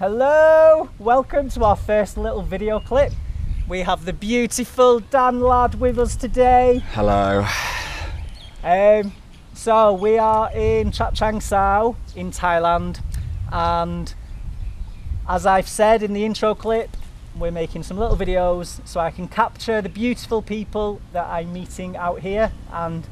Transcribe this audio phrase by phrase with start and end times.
[0.00, 3.12] Hello, welcome to our first little video clip.
[3.68, 6.82] We have the beautiful Dan Lad with us today.
[6.92, 7.46] Hello.
[8.64, 9.12] Um,
[9.52, 13.02] so we are in Chachoengsao in Thailand,
[13.52, 14.14] and
[15.28, 16.96] as I've said in the intro clip,
[17.36, 21.94] we're making some little videos so I can capture the beautiful people that I'm meeting
[21.98, 23.06] out here and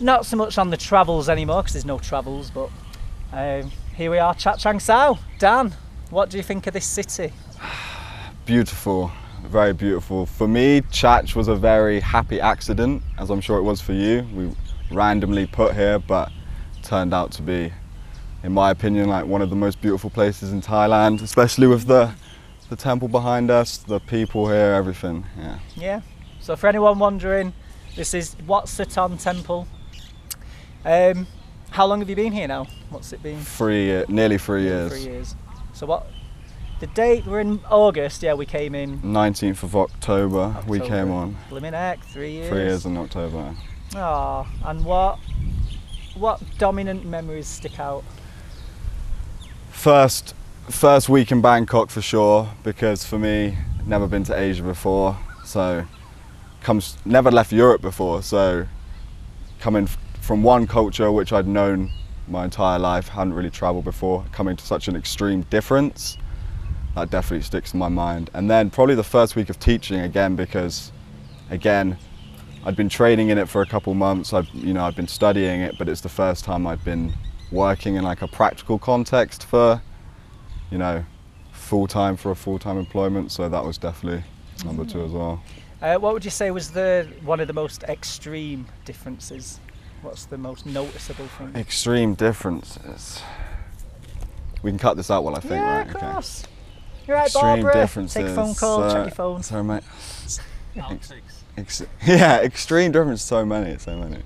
[0.00, 2.68] not so much on the travels anymore because there's no travels, but
[3.32, 5.18] um, here we are, Chachoengsao.
[5.40, 5.74] Dan,
[6.10, 7.32] what do you think of this city?
[8.46, 9.10] Beautiful,
[9.42, 10.24] very beautiful.
[10.24, 14.24] For me, Chach was a very happy accident, as I'm sure it was for you.
[14.32, 14.54] We
[14.94, 16.30] randomly put here, but
[16.84, 17.72] turned out to be,
[18.44, 22.12] in my opinion, like one of the most beautiful places in Thailand, especially with the
[22.70, 25.26] the temple behind us, the people here, everything.
[25.36, 25.58] Yeah.
[25.74, 26.00] Yeah.
[26.38, 27.52] So for anyone wondering,
[27.96, 29.66] this is Wat Sothon Temple.
[30.84, 31.26] Um,
[31.70, 32.66] how long have you been here now?
[32.90, 33.40] What's it been?
[33.40, 34.92] Three, nearly three years.
[34.92, 35.34] Three years.
[35.72, 36.06] So what?
[36.80, 38.22] The date we're in August.
[38.22, 39.00] Yeah, we came in.
[39.00, 41.36] 19th of October, we came on.
[41.50, 42.48] Blimmin' heck, three years.
[42.48, 43.54] Three years in October.
[43.96, 45.18] Ah, and what?
[46.14, 48.04] What dominant memories stick out?
[49.70, 50.34] First,
[50.68, 53.56] first week in Bangkok for sure, because for me,
[53.86, 55.84] never been to Asia before, so
[56.60, 58.66] comes never left Europe before, so
[59.60, 59.88] coming
[60.28, 61.90] from one culture which I'd known
[62.26, 66.18] my entire life, hadn't really travelled before, coming to such an extreme difference,
[66.94, 68.28] that definitely sticks in my mind.
[68.34, 70.92] And then probably the first week of teaching again, because
[71.48, 71.96] again,
[72.66, 74.34] I'd been training in it for a couple months.
[74.34, 77.10] I've you know I'd been studying it, but it's the first time I'd been
[77.50, 79.80] working in like a practical context for
[80.70, 81.06] you know
[81.52, 83.32] full time for a full time employment.
[83.32, 84.24] So that was definitely
[84.62, 85.42] number two as well.
[85.80, 89.58] Uh, what would you say was the one of the most extreme differences?
[90.02, 91.52] What's the most noticeable thing?
[91.56, 93.20] Extreme differences.
[94.62, 95.86] We can cut this out while I think, yeah, right?
[95.88, 96.44] of course.
[97.06, 97.72] You're right, Extreme Barbara.
[97.72, 98.14] differences.
[98.14, 98.82] Take a phone call.
[98.82, 99.42] uh, check your phone.
[99.42, 99.82] Sorry, mate.
[100.76, 101.12] Ex-
[101.56, 103.22] ex- yeah, extreme difference.
[103.22, 104.22] So many, so many.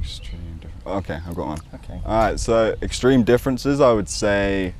[0.00, 0.86] Extreme difference.
[0.86, 1.60] Okay, I've got one.
[1.74, 2.00] Okay.
[2.04, 4.74] All right, so extreme differences, I would say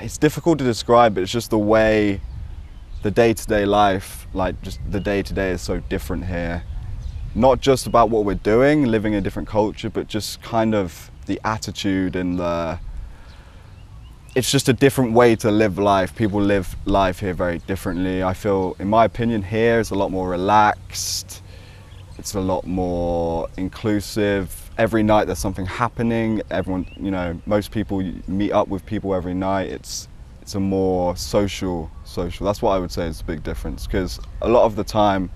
[0.00, 2.20] it's difficult to describe, but it's just the way
[3.02, 6.62] the day to day life, like just the day to day is so different here.
[7.34, 11.10] Not just about what we're doing, living in a different culture, but just kind of
[11.26, 12.78] the attitude and the.
[14.34, 16.14] It's just a different way to live life.
[16.14, 18.22] People live life here very differently.
[18.22, 21.42] I feel, in my opinion, here is a lot more relaxed
[22.18, 24.70] it's a lot more inclusive.
[24.76, 26.42] Every night there's something happening.
[26.50, 29.68] Everyone, you know, most people meet up with people every night.
[29.68, 30.08] It's
[30.48, 32.46] it's a more social social.
[32.46, 35.28] That's what I would say is a big difference because a lot of the time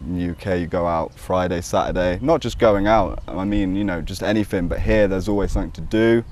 [0.00, 3.22] in the UK you go out Friday, Saturday, not just going out.
[3.28, 4.66] I mean, you know, just anything.
[4.66, 6.24] But here there's always something to do.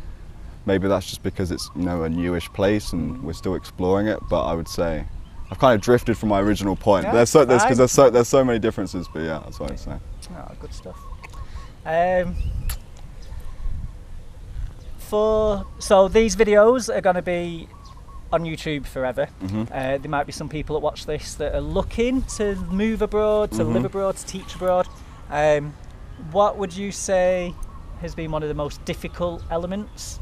[0.67, 4.19] Maybe that's just because it's you know a newish place and we're still exploring it.
[4.29, 5.07] But I would say
[5.49, 7.05] I've kind of drifted from my original point.
[7.05, 9.07] Yeah, there's so there's because there's so there's so many differences.
[9.15, 9.99] But yeah, that's what I'd say.
[10.33, 10.99] Oh, good stuff.
[11.87, 12.35] Um,
[15.09, 17.69] for so these videos are going to be
[18.33, 19.29] on YouTube forever.
[19.43, 19.69] Mhm.
[19.71, 23.51] Uh, there might be some people that watch this that are looking to move abroad,
[23.53, 23.87] to live Mhm.
[23.87, 24.87] abroad, to teach abroad.
[25.31, 25.73] Um,
[26.31, 27.55] what would you say
[28.03, 30.21] has been one of the most difficult elements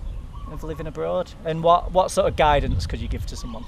[0.52, 3.64] of living abroad, and what what sort of guidance could you give to someone?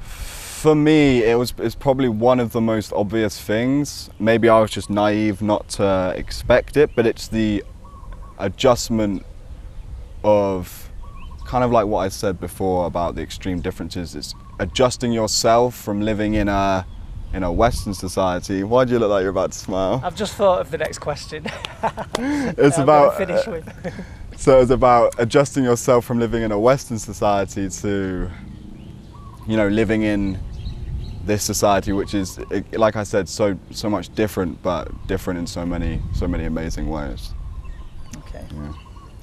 [0.00, 4.10] For me, it was it's probably one of the most obvious things.
[4.18, 7.62] Maybe I was just naive not to expect it, but it's the
[8.38, 9.24] adjustment
[10.22, 10.90] of
[11.46, 14.14] kind of like what I said before about the extreme differences.
[14.14, 16.86] It's adjusting yourself from living in a
[17.32, 18.62] in a Western society.
[18.62, 20.00] Why do you look like you're about to smile?
[20.04, 21.46] I've just thought of the next question.
[22.18, 23.68] It's about finish with.
[24.36, 28.28] So it's about adjusting yourself from living in a Western society to,
[29.46, 30.40] you know, living in
[31.24, 32.40] this society, which is,
[32.72, 36.88] like I said, so so much different, but different in so many so many amazing
[36.88, 37.32] ways.
[38.34, 38.44] Okay.
[38.54, 38.72] Yeah.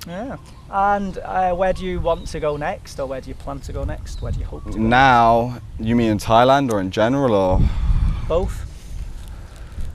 [0.07, 0.37] Yeah.
[0.71, 3.73] And uh, where do you want to go next, or where do you plan to
[3.73, 4.21] go next?
[4.21, 4.77] Where do you hope to go?
[4.79, 7.61] Now, you mean in Thailand or in general, or
[8.27, 8.65] Both.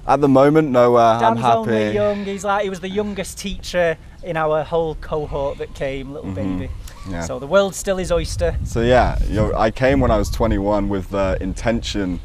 [0.06, 1.02] at the moment, nowhere.
[1.02, 1.56] I'm Dan's happy.
[1.58, 2.24] only young.
[2.24, 6.34] He's like he was the youngest teacher in our whole cohort that came, little Mhm.
[6.58, 6.70] baby.
[7.10, 7.22] Yeah.
[7.22, 8.56] So the world still is oyster.
[8.64, 9.18] So yeah,
[9.56, 12.20] I came when I was 21 with the intention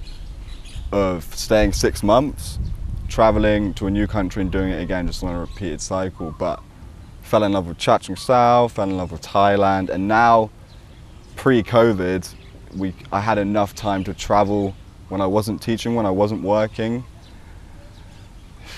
[0.92, 2.60] of staying six months,
[3.08, 6.34] traveling to a new country and doing it again, just on a repeated cycle.
[6.38, 6.60] But
[7.22, 10.50] fell in love with Chachoengsao, fell in love with Thailand, and now,
[11.36, 12.34] pre-COVID,
[12.76, 14.76] we I had enough time to travel
[15.10, 17.04] when I wasn't teaching, when I wasn't working.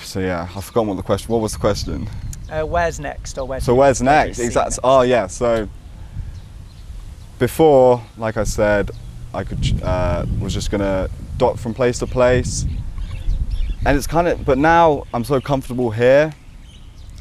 [0.04, 1.32] so yeah, I've forgotten what the question.
[1.32, 2.10] What was the question?
[2.50, 3.60] Uh, where's next, or where?
[3.60, 4.40] So where's where do you next?
[4.40, 4.80] Exactly.
[4.84, 5.28] Oh yeah.
[5.28, 5.68] So
[7.40, 8.92] before, like I said,
[9.34, 12.66] I could uh, was just gonna dot from place to place,
[13.86, 14.46] and it's kind of.
[14.46, 16.34] But now I'm so comfortable here.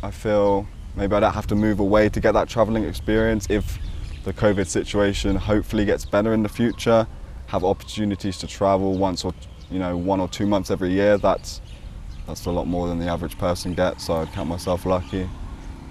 [0.03, 0.67] I feel
[0.97, 3.47] maybe I don't have to move away to get that traveling experience.
[3.51, 3.79] If
[4.25, 7.07] the COVID situation hopefully gets better in the future,
[7.47, 9.35] have opportunities to travel once or
[9.71, 11.19] you know one or two months every year.
[11.19, 11.61] That's
[12.27, 14.07] that's a lot more than the average person gets.
[14.07, 15.29] So I'd count myself lucky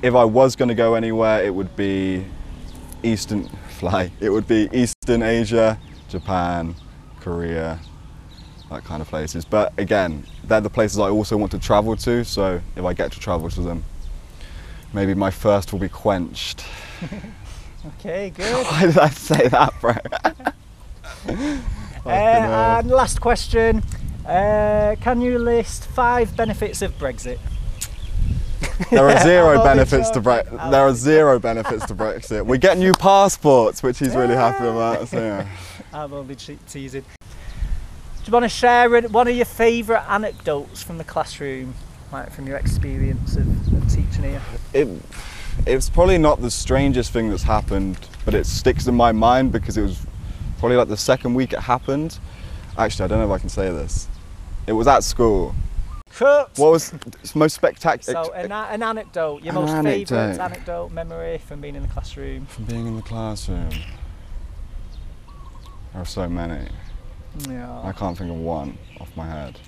[0.01, 2.25] if I was going to go anywhere, it would be
[3.03, 4.11] Eastern fly.
[4.19, 6.75] It would be Eastern Asia, Japan,
[7.19, 7.79] Korea,
[8.69, 9.45] that kind of places.
[9.45, 12.23] But again, they're the places I also want to travel to.
[12.25, 13.83] So if I get to travel to them,
[14.93, 16.65] maybe my thirst will be quenched.
[17.99, 18.65] Okay, good.
[18.67, 19.95] Why did I say that, bro?
[22.03, 23.83] Uh, and last question.
[24.25, 27.37] Uh, can you list five benefits of Brexit?
[28.89, 30.71] There are zero benefits to Brexit.
[30.71, 32.43] There are zero benefits to Brexit.
[32.43, 35.09] We get new passports, which he's really happy about.
[35.09, 35.47] So yeah.
[35.93, 37.03] I'm only teasing.
[37.03, 41.75] Do you want to share one of your favourite anecdotes from the classroom,
[42.11, 43.70] like from your experience of,
[44.11, 44.41] teaching here?
[44.73, 44.87] it
[45.67, 49.77] it's probably not the strangest thing that's happened, but it sticks in my mind because
[49.77, 50.05] it was
[50.59, 52.17] probably like the second week it happened.
[52.77, 54.07] Actually, I don't know if I can say this.
[54.65, 55.53] It was at school.
[56.13, 56.51] Cut.
[56.57, 56.93] What was
[57.35, 60.43] most spectacular So an, an anecdote, your An most favourite anecdote.
[60.43, 62.45] anecdote memory from being in the classroom.
[62.45, 63.69] from being in the classroom?
[65.93, 66.69] There are so many.
[67.49, 67.81] Yeah.
[67.81, 69.59] I can't think of one off my head.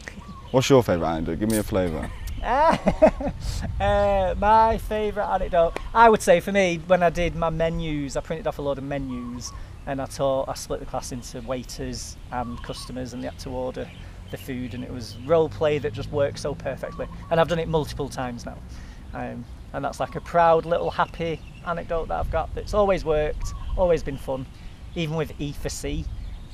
[0.51, 1.39] What's your favourite anecdote?
[1.39, 2.09] Give me a flavour.
[3.79, 8.21] uh, my favourite anecdote, I would say for me, when I did my menus, I
[8.21, 9.51] printed off a load of menus
[9.85, 13.49] and I taught, I split the class into waiters and customers and they had to
[13.49, 13.89] order
[14.31, 17.07] the food and it was role play that just worked so perfectly.
[17.29, 18.57] And I've done it multiple times now.
[19.13, 23.53] Um, and that's like a proud little happy anecdote that I've got that's always worked,
[23.77, 24.45] always been fun,
[24.95, 26.05] even with E for C,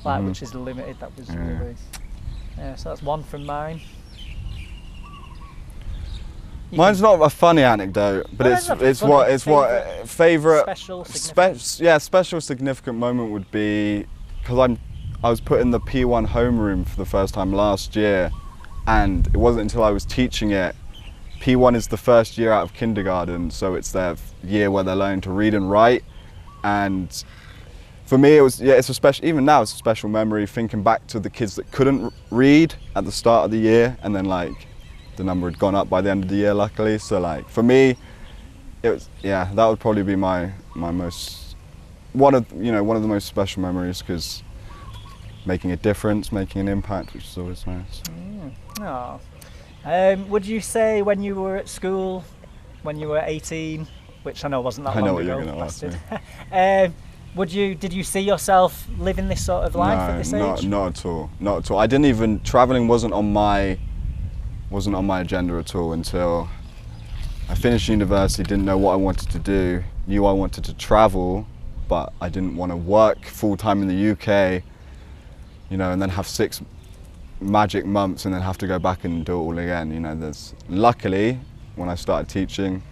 [0.04, 0.26] like Mhm.
[0.28, 0.98] which is limited.
[1.00, 1.36] That was Yeah.
[1.58, 1.76] really,
[2.56, 2.74] yeah.
[2.76, 3.80] So that's one from mine.
[6.72, 9.12] Mine's not a funny anecdote, but Well, it's it's funny.
[9.12, 11.04] what it's what Favourite- uh, favourite special.
[11.04, 14.06] Spe- yeah, special significant moment would be
[14.40, 14.78] because I'm
[15.22, 18.30] I was put in the P1 homeroom for the first time last year,
[18.86, 20.74] and it wasn't until I was teaching it.
[21.40, 25.22] P1 is the first year out of kindergarten, so it's their year where they're learning
[25.22, 26.04] to read and write,
[26.64, 27.24] and
[28.06, 30.82] for me it was yeah it's a special even now it's a special memory thinking
[30.82, 34.24] back to the kids that couldn't read at the start of the year, and then
[34.24, 34.66] like
[35.20, 36.98] the number had gone up by the end of the year luckily.
[36.98, 37.96] So like for me,
[38.82, 41.56] it was yeah that would probably be my my most
[42.12, 44.42] one of you know one of the most special memories because
[45.46, 48.02] making a difference making an impact which is always nice
[48.80, 49.20] Oh.
[49.84, 52.24] Um, would you say when you were at school,
[52.82, 53.86] when you were 18,
[54.22, 56.20] which I know wasn't that I long know what ago, you're gonna ask bastard.
[56.90, 56.94] um,
[57.34, 57.74] would you?
[57.74, 61.06] Did you see yourself living this sort of life at this no not, not at
[61.06, 63.78] all not at all i didn't even traveling wasn't on my
[64.70, 66.48] wasn't on my agenda at all until
[67.48, 71.46] i finished university didn't know what i wanted to do knew i wanted to travel
[71.88, 74.62] but i didn't want to work full-time in the uk
[75.70, 76.62] you know and then have six
[77.40, 80.14] magic months and then have to go back and do it all again you know
[80.14, 81.38] there's luckily
[81.76, 82.82] when i started teaching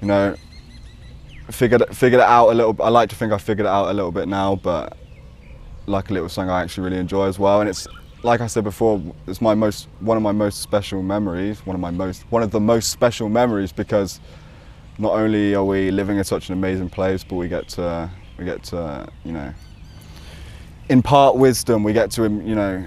[0.00, 0.34] you know
[1.50, 3.92] figured figured it out a little i like to think i figured it out a
[3.92, 4.96] little bit now but
[5.86, 7.60] luckily it was something I actually really enjoy as well.
[7.60, 7.86] And it's
[8.26, 11.64] like I said before, it's my most one of my most special memories.
[11.64, 14.20] One of my most one of the most special memories because
[14.98, 18.44] not only are we living in such an amazing place, but we get to we
[18.44, 19.54] get to you know
[20.88, 21.84] impart wisdom.
[21.84, 22.84] We get to you know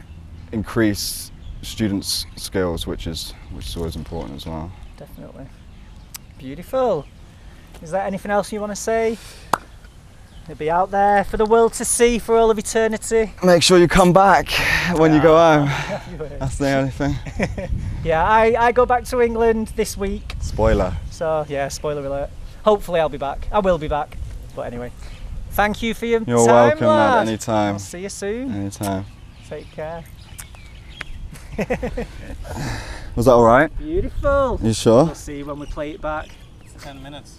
[0.52, 1.32] increase
[1.62, 4.70] students' skills, which is which is always important as well.
[4.98, 5.48] Definitely.
[6.38, 7.06] Beautiful.
[7.82, 9.18] Is there anything else you want to say?
[10.50, 13.32] It'll be out there for the world to see for all of eternity.
[13.44, 14.50] Make sure you come back
[14.98, 15.68] when you go home.
[16.40, 17.14] That's the only thing.
[18.04, 20.34] yeah, I, I go back to England this week.
[20.42, 20.98] Spoiler.
[21.12, 22.32] So yeah, spoiler alert.
[22.64, 23.48] Hopefully I'll be back.
[23.52, 24.18] I will be back.
[24.56, 24.92] But anyway,
[25.52, 27.18] thank you for your You're time, welcome, lad.
[27.20, 27.28] man.
[27.28, 27.74] Anytime.
[27.74, 28.52] I'll see you soon.
[28.52, 29.06] Anytime.
[29.48, 30.04] Take care.
[33.16, 33.68] Was that all right?
[33.78, 34.60] Beautiful.
[34.64, 35.06] You sure?
[35.06, 36.30] We'll see when we play it back.
[36.80, 37.38] 10 minutes.